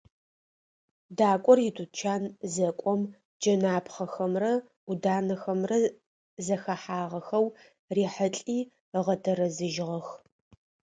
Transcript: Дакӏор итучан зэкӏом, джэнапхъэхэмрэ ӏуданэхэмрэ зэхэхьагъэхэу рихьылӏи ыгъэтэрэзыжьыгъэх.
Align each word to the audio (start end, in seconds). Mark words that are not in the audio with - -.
Дакӏор 1.17 1.59
итучан 1.69 2.23
зэкӏом, 2.53 3.01
джэнапхъэхэмрэ 3.41 4.53
ӏуданэхэмрэ 4.85 5.79
зэхэхьагъэхэу 6.45 7.45
рихьылӏи 7.95 8.59
ыгъэтэрэзыжьыгъэх. 8.99 10.07